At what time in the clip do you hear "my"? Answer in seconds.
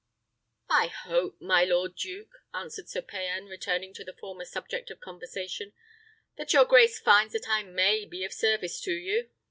1.39-1.63